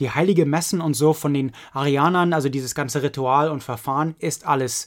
die 0.00 0.10
heilige 0.10 0.46
Messen 0.46 0.80
und 0.80 0.94
so 0.94 1.12
von 1.12 1.34
den 1.34 1.52
Arianern, 1.72 2.32
also 2.32 2.48
dieses 2.48 2.74
ganze 2.74 3.02
Ritual 3.02 3.50
und 3.50 3.62
Verfahren, 3.62 4.14
ist 4.18 4.46
alles 4.46 4.86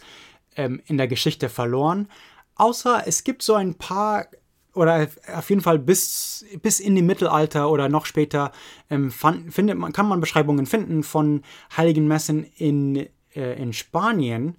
ähm, 0.56 0.82
in 0.86 0.98
der 0.98 1.08
Geschichte 1.08 1.50
verloren. 1.50 2.08
Außer 2.56 3.04
es 3.06 3.24
gibt 3.24 3.44
so 3.44 3.56
ein 3.56 3.76
paar 3.76 4.28
oder 4.74 5.08
auf 5.34 5.50
jeden 5.50 5.62
Fall 5.62 5.80
bis, 5.80 6.46
bis 6.62 6.80
in 6.80 6.96
die 6.96 7.02
Mittelalter 7.02 7.70
oder 7.70 7.88
noch 7.88 8.06
später 8.06 8.52
ähm, 8.90 9.10
fand, 9.10 9.54
findet 9.54 9.78
man, 9.78 9.94
kann 9.94 10.08
man 10.08 10.20
Beschreibungen 10.20 10.66
finden 10.66 11.04
von 11.04 11.44
heiligen 11.76 12.08
Messen 12.08 12.44
in, 12.58 13.08
äh, 13.36 13.62
in 13.62 13.72
Spanien. 13.72 14.58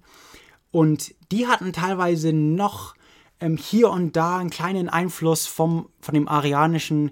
Und 0.71 1.13
die 1.31 1.47
hatten 1.47 1.71
teilweise 1.71 2.33
noch 2.33 2.95
ähm, 3.39 3.57
hier 3.57 3.89
und 3.89 4.15
da 4.15 4.37
einen 4.37 4.49
kleinen 4.49 4.89
Einfluss 4.89 5.45
vom, 5.45 5.89
von 6.01 6.15
dem 6.15 6.27
arianischen 6.27 7.11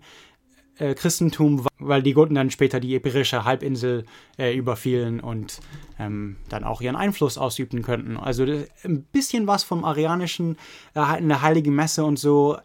äh, 0.77 0.93
Christentum, 0.93 1.65
weil 1.79 2.03
die 2.03 2.13
Goten 2.13 2.35
dann 2.35 2.51
später 2.51 2.79
die 2.79 2.95
Iberische 2.95 3.45
Halbinsel 3.45 4.05
äh, 4.37 4.55
überfielen 4.55 5.19
und 5.19 5.59
ähm, 5.99 6.37
dann 6.49 6.63
auch 6.63 6.81
ihren 6.81 6.95
Einfluss 6.95 7.37
ausüben 7.37 7.81
könnten. 7.81 8.17
Also 8.17 8.43
ein 8.43 9.03
bisschen 9.11 9.47
was 9.47 9.63
vom 9.63 9.83
Arianischen, 9.85 10.57
äh, 10.95 11.19
in 11.19 11.29
der 11.29 11.41
Heiligen 11.41 11.75
Messe 11.75 12.03
und 12.03 12.17
so 12.17 12.57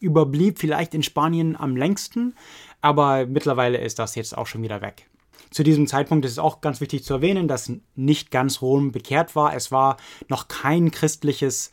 überblieb 0.00 0.58
vielleicht 0.58 0.94
in 0.94 1.02
Spanien 1.02 1.56
am 1.56 1.76
längsten, 1.76 2.34
aber 2.80 3.26
mittlerweile 3.26 3.78
ist 3.78 3.98
das 3.98 4.14
jetzt 4.14 4.36
auch 4.36 4.46
schon 4.46 4.62
wieder 4.62 4.80
weg. 4.80 5.08
Zu 5.50 5.62
diesem 5.62 5.86
Zeitpunkt 5.86 6.24
ist 6.24 6.32
es 6.32 6.38
auch 6.38 6.60
ganz 6.60 6.80
wichtig 6.80 7.04
zu 7.04 7.14
erwähnen, 7.14 7.46
dass 7.46 7.70
nicht 7.94 8.30
ganz 8.30 8.60
Rom 8.60 8.90
bekehrt 8.90 9.36
war. 9.36 9.54
Es 9.54 9.70
war 9.70 9.98
noch 10.28 10.48
kein 10.48 10.90
christliches 10.90 11.70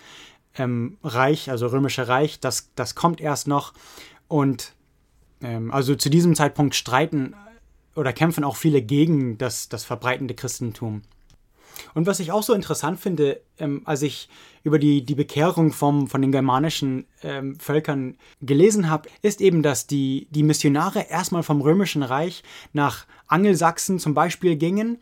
ähm, 0.56 0.98
Reich, 1.04 1.50
also 1.50 1.68
römische 1.68 2.08
Reich. 2.08 2.40
Das, 2.40 2.72
das 2.76 2.94
kommt 2.96 3.22
erst 3.22 3.48
noch. 3.48 3.74
Und 4.32 4.76
ähm, 5.42 5.74
also 5.74 5.94
zu 5.94 6.10
diesem 6.10 6.36
Zeitpunkt 6.36 6.74
streiten 6.74 7.36
oder 7.98 8.14
kämpfen 8.14 8.46
auch 8.46 8.56
viele 8.56 8.82
gegen 8.82 9.38
das, 9.38 9.68
das 9.68 9.84
verbreitende 9.84 10.36
Christentum. 10.36 11.02
Und 11.94 12.06
was 12.06 12.22
ich 12.22 12.32
auch 12.32 12.42
so 12.42 12.54
interessant 12.54 13.02
finde, 13.02 13.42
ähm, 13.58 13.82
als 13.84 14.04
ich 14.04 14.30
über 14.64 14.80
die, 14.80 15.04
die 15.04 15.16
Bekehrung 15.16 15.74
vom, 15.74 16.08
von 16.08 16.22
den 16.22 16.32
germanischen 16.32 17.08
ähm, 17.24 17.60
Völkern 17.60 18.16
gelesen 18.42 18.90
habe, 18.90 19.10
ist 19.22 19.42
eben, 19.42 19.64
dass 19.64 19.86
die, 19.86 20.30
die 20.32 20.44
Missionare 20.44 21.08
erstmal 21.10 21.44
vom 21.44 21.60
Römischen 21.60 22.02
Reich 22.02 22.42
nach 22.72 23.08
Angelsachsen 23.28 24.00
zum 24.00 24.14
Beispiel 24.14 24.56
gingen. 24.56 24.98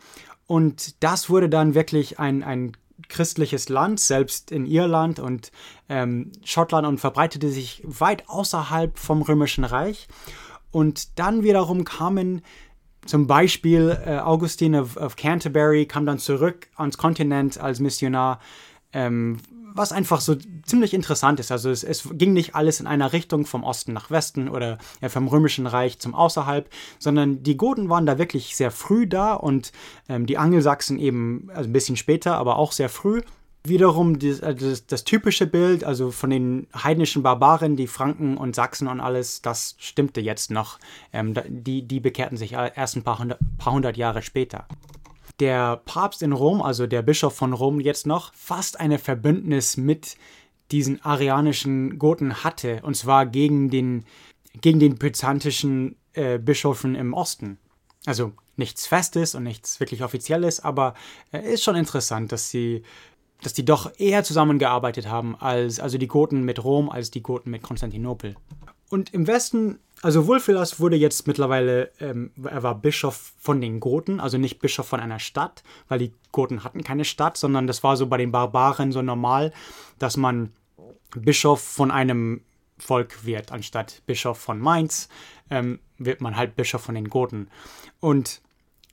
Und 0.48 1.04
das 1.04 1.30
wurde 1.30 1.50
dann 1.50 1.76
wirklich 1.76 2.18
ein, 2.18 2.42
ein 2.42 2.72
christliches 3.08 3.70
Land, 3.70 4.00
selbst 4.00 4.52
in 4.52 4.66
Irland 4.66 5.20
und 5.20 5.52
ähm, 5.88 6.32
Schottland 6.44 6.86
und 6.86 7.00
verbreitete 7.00 7.50
sich 7.50 7.82
weit 7.86 8.28
außerhalb 8.28 8.98
vom 8.98 9.22
Römischen 9.22 9.64
Reich. 9.64 10.08
Und 10.72 11.18
dann 11.18 11.44
wiederum 11.44 11.84
kamen 11.84 12.42
zum 13.06 13.28
Beispiel 13.28 13.98
äh, 14.06 14.18
Augustin 14.20 14.76
of, 14.76 14.98
of, 14.98 15.16
Canterbury 15.16 15.86
kam 15.86 16.06
dann 16.06 16.20
zurück 16.20 16.68
ans 16.76 16.98
Kontinent 16.98 17.60
als 17.60 17.80
Missionar, 17.80 18.40
ähm, 18.94 19.38
was 19.74 19.92
einfach 19.92 20.22
so 20.22 20.36
ziemlich 20.64 20.94
interessant 20.94 21.40
ist. 21.40 21.52
Also 21.52 21.70
es, 21.70 21.84
es, 21.84 22.08
ging 22.12 22.34
nicht 22.34 22.56
alles 22.56 22.80
in 22.80 22.88
einer 22.88 23.14
Richtung 23.14 23.46
vom 23.46 23.64
Osten 23.64 23.94
nach 23.94 24.12
Westen 24.12 24.50
oder 24.50 24.78
ja, 25.02 25.10
vom 25.10 25.28
Römischen 25.28 25.68
Reich 25.68 26.00
zum 26.00 26.16
Außerhalb, 26.16 26.70
sondern 26.98 27.44
die 27.44 27.58
Goten 27.58 27.90
waren 27.90 28.06
da 28.06 28.18
wirklich 28.18 28.56
sehr 28.56 28.72
früh 28.72 29.08
da 29.08 29.34
und 29.34 29.72
ähm, 30.08 30.26
die 30.26 30.38
Angelsachsen 30.38 31.00
eben 31.00 31.50
also 31.54 31.70
ein 31.70 31.74
bisschen 31.74 31.98
später, 31.98 32.36
aber 32.36 32.58
auch 32.58 32.72
sehr 32.72 32.90
früh 32.90 33.22
wiederum 33.64 34.20
das, 34.20 34.40
äh, 34.40 34.56
das, 34.56 34.86
das, 34.86 35.04
typische 35.04 35.46
Bild, 35.48 35.84
also 35.84 36.12
von 36.12 36.30
den 36.30 36.68
heidnischen 36.76 37.24
Barbaren, 37.24 37.76
die 37.76 37.88
Franken 37.88 38.38
und 38.38 38.56
Sachsen 38.56 38.88
und 38.88 39.00
alles, 39.00 39.42
das 39.42 39.76
stimmte 39.80 40.22
jetzt 40.22 40.52
noch. 40.52 40.80
Ähm, 41.14 41.34
die, 41.48 41.88
die 41.88 42.00
bekehrten 42.00 42.38
sich 42.38 42.54
erst 42.54 42.96
ein 42.96 43.04
paar 43.04 43.20
hundert, 43.20 43.40
paar 43.58 43.74
hundert 43.74 43.98
Jahre 43.98 44.22
später. 44.22 44.66
Der 45.40 45.78
Papst 45.78 46.22
in 46.22 46.34
Rom, 46.34 46.62
also 46.62 46.88
der 46.88 47.02
Bischof 47.02 47.36
von 47.36 47.54
Rom 47.54 47.80
jetzt 47.80 48.06
noch, 48.06 48.34
fast 48.34 48.80
eine 48.80 49.00
Verbündnis 49.00 49.78
mit 49.78 50.18
diesen 50.72 51.04
arianischen 51.04 51.98
Goten 51.98 52.44
hatte, 52.44 52.82
und 52.84 52.96
zwar 52.96 53.26
gegen 53.26 53.70
den, 53.70 54.06
gegen 54.62 54.80
den 54.80 54.98
byzantischen 54.98 55.96
äh, 56.14 56.38
Bischöfen 56.38 56.96
im 56.96 57.14
Osten. 57.14 57.58
Also 58.06 58.34
nichts 58.58 58.88
Festes 58.88 59.36
und 59.36 59.44
nichts 59.44 59.80
wirklich 59.80 60.04
Offizielles, 60.04 60.60
aber 60.60 60.94
äh, 61.32 61.54
ist 61.54 61.64
schon 61.64 61.76
interessant, 61.76 62.32
dass 62.32 62.50
sie 62.50 62.84
dass 63.42 63.54
die 63.54 63.64
doch 63.64 63.98
eher 63.98 64.26
zusammengearbeitet 64.26 65.08
haben 65.08 65.36
als 65.38 65.80
also 65.80 65.98
die 65.98 66.08
Goten 66.08 66.44
mit 66.44 66.62
Rom 66.62 66.90
als 66.90 67.10
die 67.10 67.24
Goten 67.24 67.50
mit 67.50 67.64
Konstantinopel. 67.64 68.36
Und 68.90 69.14
im 69.14 69.28
Westen, 69.28 69.80
also 70.02 70.28
Wulfilas 70.28 70.80
wurde 70.80 70.96
jetzt 70.96 71.28
mittlerweile, 71.28 71.92
ähm, 72.00 72.32
er 72.44 72.64
war 72.64 72.76
Bischof 72.76 73.34
von 73.38 73.60
den 73.60 73.80
Goten, 73.80 74.20
also 74.20 74.38
nicht 74.38 74.60
Bischof 74.60 74.88
von 74.88 75.00
einer 75.00 75.20
Stadt, 75.20 75.64
weil 75.88 76.00
die 76.00 76.14
Goten 76.32 76.64
hatten 76.64 76.84
keine 76.84 77.06
Stadt, 77.06 77.38
sondern 77.38 77.68
das 77.68 77.84
war 77.84 77.98
so 77.98 78.08
bei 78.08 78.18
den 78.18 78.32
Barbaren 78.32 78.92
so 78.92 79.02
normal, 79.02 79.52
dass 79.98 80.16
man 80.16 80.54
Bischof 81.16 81.62
von 81.62 81.92
einem 81.92 82.42
Volk 82.78 83.26
wird, 83.26 83.52
anstatt 83.52 84.02
Bischof 84.06 84.38
von 84.38 84.60
Mainz, 84.60 85.10
ähm, 85.50 85.80
wird 85.98 86.22
man 86.22 86.38
halt 86.38 86.56
Bischof 86.56 86.82
von 86.82 86.96
den 86.96 87.10
Goten. 87.10 87.50
Und 88.00 88.42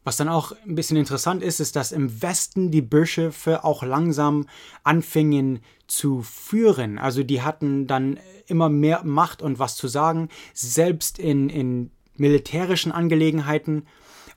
was 0.06 0.16
dann 0.16 0.28
auch 0.28 0.52
ein 0.64 0.76
bisschen 0.76 0.96
interessant 0.96 1.42
ist, 1.42 1.58
ist, 1.58 1.74
dass 1.74 1.90
im 1.90 2.22
Westen 2.22 2.70
die 2.70 2.80
Bischöfe 2.80 3.64
auch 3.64 3.82
langsam 3.82 4.46
anfingen 4.84 5.58
zu 5.88 6.22
führen. 6.22 6.96
Also 7.00 7.24
die 7.24 7.42
hatten 7.42 7.88
dann 7.88 8.20
immer 8.46 8.68
mehr 8.68 9.02
Macht 9.02 9.42
und 9.42 9.58
was 9.58 9.74
zu 9.74 9.88
sagen, 9.88 10.28
selbst 10.54 11.18
in, 11.18 11.48
in 11.48 11.90
militärischen 12.14 12.92
Angelegenheiten. 12.92 13.84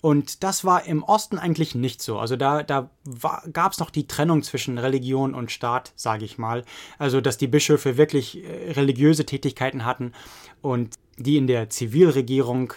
Und 0.02 0.44
das 0.44 0.66
war 0.66 0.88
im 0.88 1.04
Osten 1.04 1.38
eigentlich 1.38 1.76
nicht 1.76 2.02
so. 2.02 2.18
Also 2.18 2.36
da, 2.36 2.64
da 2.64 2.90
gab 3.54 3.74
es 3.74 3.80
noch 3.80 3.92
die 3.92 4.08
Trennung 4.08 4.42
zwischen 4.42 4.80
Religion 4.80 5.36
und 5.36 5.52
Staat, 5.52 5.94
sage 5.96 6.26
ich 6.26 6.40
mal. 6.40 6.66
Also 6.98 7.22
dass 7.22 7.38
die 7.38 7.48
Bischöfe 7.48 7.96
wirklich 7.96 8.44
äh, 8.44 8.72
religiöse 8.72 9.24
Tätigkeiten 9.24 9.86
hatten 9.86 10.14
und 10.64 10.96
die 11.18 11.38
in 11.38 11.46
der 11.46 11.70
Zivilregierung 11.70 12.74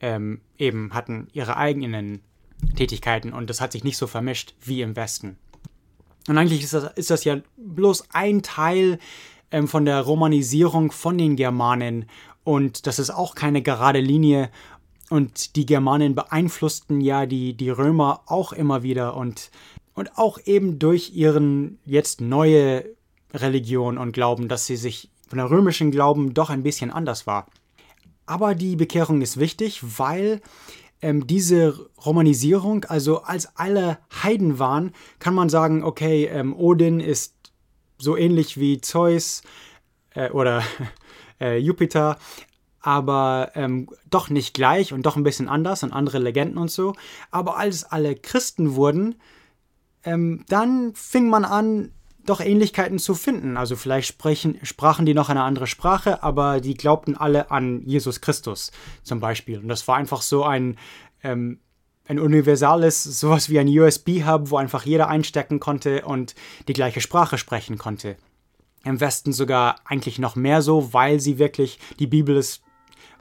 ähm, 0.00 0.42
eben 0.58 0.94
hatten 0.94 1.26
ihre 1.32 1.56
eigenen 1.56 2.20
Tätigkeiten 2.76 3.32
und 3.32 3.50
das 3.50 3.60
hat 3.60 3.72
sich 3.72 3.84
nicht 3.84 3.96
so 3.96 4.06
vermischt 4.06 4.54
wie 4.62 4.82
im 4.82 4.96
Westen. 4.96 5.36
Und 6.28 6.38
eigentlich 6.38 6.62
ist 6.64 6.74
das, 6.74 6.92
ist 6.94 7.10
das 7.10 7.24
ja 7.24 7.38
bloß 7.56 8.08
ein 8.12 8.42
Teil 8.42 8.98
ähm, 9.50 9.68
von 9.68 9.84
der 9.84 10.00
Romanisierung 10.00 10.90
von 10.92 11.18
den 11.18 11.36
Germanen 11.36 12.06
und 12.44 12.86
das 12.86 12.98
ist 12.98 13.10
auch 13.10 13.34
keine 13.34 13.62
gerade 13.62 14.00
Linie 14.00 14.50
und 15.08 15.56
die 15.56 15.66
Germanen 15.66 16.14
beeinflussten 16.14 17.00
ja 17.00 17.26
die, 17.26 17.54
die 17.54 17.70
Römer 17.70 18.22
auch 18.26 18.52
immer 18.52 18.82
wieder 18.82 19.16
und, 19.16 19.50
und 19.94 20.18
auch 20.18 20.38
eben 20.44 20.78
durch 20.78 21.14
ihren 21.14 21.78
jetzt 21.84 22.20
neue 22.20 22.84
Religion 23.32 23.98
und 23.98 24.12
Glauben, 24.12 24.48
dass 24.48 24.66
sie 24.66 24.76
sich 24.76 25.10
von 25.28 25.38
der 25.38 25.50
römischen 25.50 25.90
Glauben 25.90 26.34
doch 26.34 26.50
ein 26.50 26.62
bisschen 26.62 26.90
anders 26.90 27.26
war. 27.26 27.46
Aber 28.26 28.54
die 28.54 28.76
Bekehrung 28.76 29.22
ist 29.22 29.38
wichtig, 29.38 29.80
weil 29.98 30.40
ähm, 31.02 31.26
diese 31.26 31.88
Romanisierung, 32.04 32.84
also 32.84 33.22
als 33.22 33.56
alle 33.56 33.98
Heiden 34.22 34.58
waren, 34.58 34.92
kann 35.18 35.34
man 35.34 35.48
sagen, 35.48 35.84
okay, 35.84 36.24
ähm, 36.26 36.54
Odin 36.54 37.00
ist 37.00 37.34
so 37.98 38.16
ähnlich 38.16 38.58
wie 38.58 38.80
Zeus 38.80 39.42
äh, 40.14 40.30
oder 40.30 40.62
äh, 41.40 41.58
Jupiter, 41.58 42.18
aber 42.80 43.50
ähm, 43.54 43.88
doch 44.08 44.30
nicht 44.30 44.54
gleich 44.54 44.92
und 44.92 45.06
doch 45.06 45.16
ein 45.16 45.24
bisschen 45.24 45.48
anders 45.48 45.82
und 45.82 45.92
andere 45.92 46.18
Legenden 46.18 46.58
und 46.58 46.70
so. 46.70 46.94
Aber 47.30 47.56
als 47.56 47.84
alle 47.84 48.14
Christen 48.14 48.76
wurden, 48.76 49.16
ähm, 50.04 50.44
dann 50.48 50.94
fing 50.94 51.28
man 51.28 51.44
an, 51.44 51.92
doch 52.28 52.40
Ähnlichkeiten 52.40 52.98
zu 52.98 53.14
finden. 53.14 53.56
Also 53.56 53.76
vielleicht 53.76 54.08
sprechen, 54.08 54.58
sprachen 54.62 55.06
die 55.06 55.14
noch 55.14 55.28
eine 55.28 55.42
andere 55.42 55.66
Sprache, 55.66 56.22
aber 56.22 56.60
die 56.60 56.74
glaubten 56.74 57.16
alle 57.16 57.50
an 57.50 57.82
Jesus 57.84 58.20
Christus 58.20 58.72
zum 59.02 59.20
Beispiel. 59.20 59.58
Und 59.58 59.68
das 59.68 59.86
war 59.88 59.96
einfach 59.96 60.22
so 60.22 60.44
ein, 60.44 60.78
ähm, 61.22 61.60
ein 62.06 62.18
universales, 62.18 63.02
sowas 63.02 63.50
wie 63.50 63.58
ein 63.58 63.68
USB-Hub, 63.68 64.50
wo 64.50 64.56
einfach 64.56 64.84
jeder 64.84 65.08
einstecken 65.08 65.60
konnte 65.60 66.04
und 66.04 66.34
die 66.68 66.72
gleiche 66.72 67.00
Sprache 67.00 67.38
sprechen 67.38 67.78
konnte. 67.78 68.16
Im 68.84 69.00
Westen 69.00 69.32
sogar 69.32 69.76
eigentlich 69.84 70.18
noch 70.18 70.36
mehr 70.36 70.62
so, 70.62 70.92
weil 70.92 71.18
sie 71.18 71.38
wirklich 71.38 71.78
die 71.98 72.06
Bibel 72.06 72.36
ist 72.36 72.62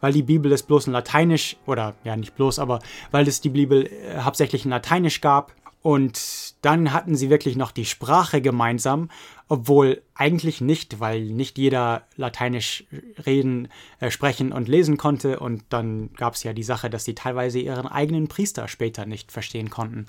weil 0.02 0.14
die 0.14 0.24
Bibel 0.24 0.52
es 0.52 0.62
bloß 0.62 0.88
in 0.88 0.94
Lateinisch, 0.94 1.58
oder 1.66 1.96
ja 2.04 2.16
nicht 2.16 2.36
bloß, 2.36 2.60
aber 2.60 2.80
weil 3.12 3.28
es 3.28 3.42
die 3.42 3.50
Bibel 3.50 3.88
äh, 3.88 4.20
hauptsächlich 4.20 4.66
in 4.66 4.72
Lateinisch 4.72 5.22
gab 5.22 5.54
Und 5.86 6.56
dann 6.64 6.94
hatten 6.94 7.16
sie 7.16 7.30
wirklich 7.30 7.58
noch 7.58 7.70
die 7.70 7.86
Sprache 7.86 8.42
gemeinsam, 8.42 9.12
obwohl 9.48 10.02
eigentlich 10.16 10.60
nicht, 10.60 11.00
weil 11.00 11.26
nicht 11.26 11.60
jeder 11.60 12.08
Lateinisch 12.16 12.86
reden, 13.24 13.68
äh, 14.00 14.10
sprechen 14.10 14.52
und 14.52 14.68
lesen 14.68 14.98
konnte. 14.98 15.40
Und 15.40 15.64
dann 15.70 16.12
gab 16.14 16.34
es 16.34 16.42
ja 16.42 16.54
die 16.54 16.64
Sache, 16.64 16.90
dass 16.90 17.06
sie 17.06 17.14
teilweise 17.14 17.60
ihren 17.60 17.86
eigenen 17.86 18.28
Priester 18.28 18.68
später 18.68 19.06
nicht 19.06 19.32
verstehen 19.32 19.70
konnten. 19.70 20.08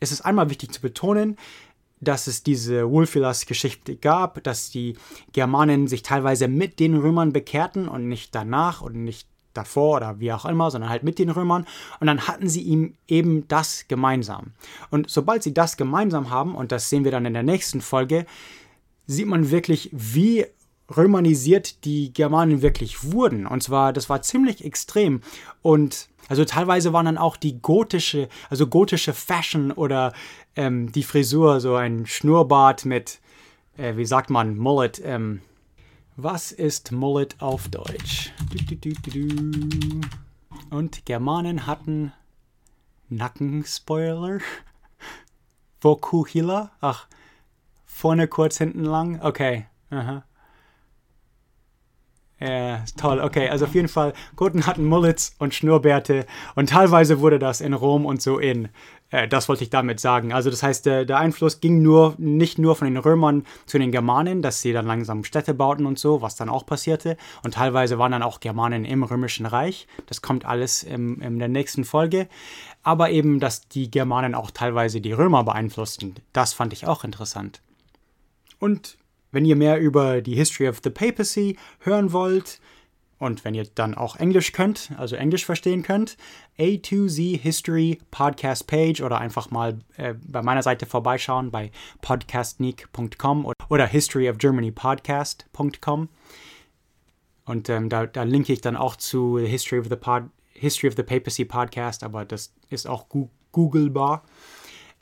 Es 0.00 0.12
ist 0.12 0.22
einmal 0.22 0.48
wichtig 0.48 0.72
zu 0.72 0.80
betonen, 0.80 1.36
dass 2.00 2.26
es 2.26 2.42
diese 2.42 2.90
Wulfilas-Geschichte 2.90 3.96
gab, 3.96 4.42
dass 4.44 4.70
die 4.70 4.96
Germanen 5.34 5.88
sich 5.88 6.02
teilweise 6.02 6.48
mit 6.48 6.80
den 6.80 6.96
Römern 6.96 7.34
bekehrten 7.34 7.86
und 7.86 8.08
nicht 8.08 8.34
danach 8.34 8.80
und 8.80 9.04
nicht 9.04 9.28
davor 9.58 9.96
oder 9.96 10.20
wie 10.20 10.32
auch 10.32 10.44
immer, 10.44 10.70
sondern 10.70 10.90
halt 10.90 11.02
mit 11.02 11.18
den 11.18 11.30
Römern. 11.30 11.66
Und 12.00 12.06
dann 12.06 12.26
hatten 12.26 12.48
sie 12.48 12.62
ihm 12.62 12.94
eben 13.06 13.46
das 13.48 13.86
gemeinsam. 13.88 14.52
Und 14.90 15.10
sobald 15.10 15.42
sie 15.42 15.52
das 15.52 15.76
gemeinsam 15.76 16.30
haben, 16.30 16.54
und 16.54 16.72
das 16.72 16.88
sehen 16.88 17.04
wir 17.04 17.10
dann 17.10 17.26
in 17.26 17.34
der 17.34 17.42
nächsten 17.42 17.80
Folge, 17.80 18.24
sieht 19.06 19.26
man 19.26 19.50
wirklich, 19.50 19.90
wie 19.92 20.46
römanisiert 20.96 21.84
die 21.84 22.12
Germanen 22.12 22.62
wirklich 22.62 23.12
wurden. 23.12 23.46
Und 23.46 23.62
zwar, 23.62 23.92
das 23.92 24.08
war 24.08 24.22
ziemlich 24.22 24.64
extrem. 24.64 25.20
Und 25.60 26.08
also 26.28 26.44
teilweise 26.44 26.92
waren 26.92 27.06
dann 27.06 27.18
auch 27.18 27.36
die 27.36 27.60
gotische, 27.60 28.28
also 28.50 28.66
gotische 28.66 29.12
Fashion 29.12 29.72
oder 29.72 30.12
ähm, 30.56 30.92
die 30.92 31.02
Frisur, 31.02 31.60
so 31.60 31.74
ein 31.74 32.06
Schnurrbart 32.06 32.84
mit, 32.84 33.20
äh, 33.76 33.96
wie 33.96 34.06
sagt 34.06 34.30
man, 34.30 34.56
Mullet, 34.56 35.00
ähm, 35.04 35.40
was 36.18 36.50
ist 36.50 36.90
Mullet 36.90 37.36
auf 37.40 37.68
Deutsch? 37.68 38.32
Du, 38.50 38.76
du, 38.76 38.92
du, 38.92 40.00
Und 40.68 41.06
Germanen 41.06 41.64
hatten 41.64 42.12
Nackenspoiler. 43.08 44.40
Vokuhila? 45.80 46.72
Ach, 46.80 47.06
vorne 47.86 48.26
kurz, 48.26 48.58
hinten 48.58 48.84
lang? 48.84 49.22
Okay. 49.22 49.66
Aha. 49.90 50.24
Ja, 52.40 52.84
toll. 52.96 53.20
Okay, 53.20 53.48
also 53.48 53.64
auf 53.64 53.74
jeden 53.74 53.88
Fall, 53.88 54.12
Goten 54.36 54.66
hatten 54.66 54.84
Mullets 54.84 55.34
und 55.38 55.54
Schnurrbärte 55.54 56.24
und 56.54 56.68
teilweise 56.68 57.18
wurde 57.18 57.40
das 57.40 57.60
in 57.60 57.74
Rom 57.74 58.06
und 58.06 58.22
so 58.22 58.38
in. 58.38 58.68
Äh, 59.10 59.26
das 59.26 59.48
wollte 59.48 59.64
ich 59.64 59.70
damit 59.70 59.98
sagen. 60.00 60.32
Also 60.32 60.50
das 60.50 60.62
heißt, 60.62 60.86
der, 60.86 61.04
der, 61.04 61.18
Einfluss 61.18 61.60
ging 61.60 61.82
nur 61.82 62.14
nicht 62.18 62.58
nur 62.58 62.76
von 62.76 62.86
den 62.86 62.96
Römern 62.96 63.44
zu 63.66 63.78
den 63.78 63.90
Germanen, 63.90 64.42
dass 64.42 64.60
sie 64.60 64.72
dann 64.72 64.86
langsam 64.86 65.24
Städte 65.24 65.54
bauten 65.54 65.86
und 65.86 65.98
so, 65.98 66.22
was 66.22 66.36
dann 66.36 66.48
auch 66.48 66.64
passierte. 66.64 67.16
Und 67.42 67.54
teilweise 67.54 67.98
waren 67.98 68.12
dann 68.12 68.22
auch 68.22 68.40
Germanen 68.40 68.84
im 68.84 69.02
Römischen 69.02 69.46
Reich. 69.46 69.86
Das 70.06 70.22
kommt 70.22 70.44
alles 70.44 70.82
im, 70.82 71.20
in 71.20 71.38
der 71.38 71.48
nächsten 71.48 71.84
Folge. 71.84 72.28
Aber 72.82 73.10
eben, 73.10 73.40
dass 73.40 73.68
die 73.68 73.90
Germanen 73.90 74.34
auch 74.34 74.50
teilweise 74.50 75.00
die 75.00 75.12
Römer 75.12 75.44
beeinflussten. 75.44 76.14
Das 76.32 76.52
fand 76.52 76.72
ich 76.72 76.86
auch 76.86 77.02
interessant. 77.02 77.62
Und 78.60 78.96
wenn 79.32 79.44
ihr 79.44 79.56
mehr 79.56 79.78
über 79.78 80.20
die 80.20 80.34
History 80.34 80.68
of 80.68 80.80
the 80.82 80.90
Papacy 80.90 81.56
hören 81.80 82.12
wollt 82.12 82.60
und 83.18 83.44
wenn 83.44 83.54
ihr 83.54 83.66
dann 83.74 83.94
auch 83.94 84.16
Englisch 84.16 84.52
könnt, 84.52 84.92
also 84.96 85.16
Englisch 85.16 85.44
verstehen 85.44 85.82
könnt, 85.82 86.16
A2Z 86.58 87.40
History 87.40 87.98
Podcast 88.10 88.66
Page 88.68 89.02
oder 89.02 89.18
einfach 89.18 89.50
mal 89.50 89.80
äh, 89.96 90.14
bei 90.26 90.40
meiner 90.42 90.62
Seite 90.62 90.86
vorbeischauen 90.86 91.50
bei 91.50 91.70
podcastneek.com 92.00 93.52
oder, 93.68 93.86
historyofgermanypodcast.com. 93.86 96.08
Und 97.44 97.68
ähm, 97.68 97.88
da, 97.88 98.06
da 98.06 98.22
linke 98.22 98.52
ich 98.52 98.60
dann 98.60 98.76
auch 98.76 98.94
zu 98.94 99.38
History 99.38 99.80
of 99.80 99.88
the 99.88 99.96
Pod, 99.96 100.26
History 100.52 100.88
of 100.88 100.94
the 100.96 101.02
Papacy 101.02 101.44
Podcast, 101.44 102.04
aber 102.04 102.24
das 102.24 102.54
ist 102.70 102.86
auch 102.86 103.06
googlebar. 103.50 104.22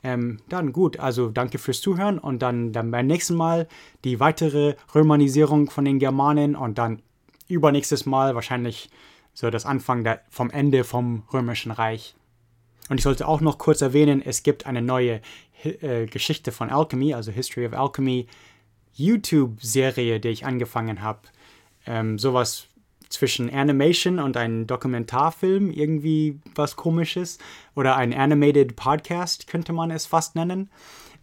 Ähm, 0.07 0.37
dann 0.47 0.71
gut, 0.71 1.01
also 1.01 1.27
danke 1.27 1.57
fürs 1.57 1.81
Zuhören 1.81 2.17
und 2.17 2.41
dann, 2.41 2.71
dann 2.71 2.91
beim 2.91 3.07
nächsten 3.07 3.35
Mal 3.35 3.67
die 4.05 4.21
weitere 4.21 4.75
Romanisierung 4.95 5.69
von 5.69 5.83
den 5.83 5.99
Germanen 5.99 6.55
und 6.55 6.77
dann 6.77 7.01
übernächstes 7.49 8.05
Mal 8.05 8.33
wahrscheinlich 8.33 8.89
so 9.33 9.49
das 9.49 9.65
Anfang 9.65 10.05
der, 10.05 10.21
vom 10.29 10.49
Ende 10.49 10.85
vom 10.85 11.23
Römischen 11.33 11.73
Reich. 11.73 12.15
Und 12.87 12.99
ich 12.99 13.03
sollte 13.03 13.27
auch 13.27 13.41
noch 13.41 13.57
kurz 13.57 13.81
erwähnen, 13.81 14.21
es 14.25 14.43
gibt 14.43 14.65
eine 14.65 14.81
neue 14.81 15.19
äh, 15.65 16.05
Geschichte 16.05 16.53
von 16.53 16.69
Alchemy, 16.69 17.13
also 17.13 17.33
History 17.33 17.67
of 17.67 17.73
Alchemy, 17.73 18.27
YouTube-Serie, 18.93 20.21
die 20.21 20.29
ich 20.29 20.45
angefangen 20.45 21.01
habe. 21.01 21.19
Ähm, 21.85 22.17
sowas 22.17 22.66
zwischen 23.09 23.53
Animation 23.53 24.19
und 24.19 24.37
einem 24.37 24.67
Dokumentarfilm, 24.67 25.71
irgendwie 25.71 26.39
was 26.55 26.75
komisches. 26.75 27.37
Oder 27.75 27.95
ein 27.95 28.13
Animated 28.13 28.75
Podcast 28.75 29.47
könnte 29.47 29.73
man 29.73 29.91
es 29.91 30.05
fast 30.05 30.35
nennen. 30.35 30.69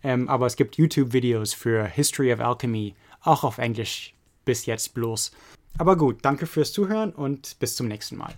Ähm, 0.03 0.29
aber 0.29 0.47
es 0.47 0.57
gibt 0.57 0.77
YouTube-Videos 0.77 1.55
für 1.55 1.87
History 1.87 2.33
of 2.33 2.41
Alchemy, 2.41 2.95
auch 3.23 3.45
auf 3.45 3.59
Englisch 3.59 4.15
bis 4.45 4.67
jetzt 4.67 4.95
bloß. 4.95 5.33
Aber 5.79 5.97
gut, 5.97 6.19
danke 6.23 6.47
fürs 6.47 6.73
Zuhören 6.73 7.13
und 7.13 7.59
bis 7.59 7.75
zum 7.77 7.89
nächsten 7.89 8.17
Mal. 8.17 8.35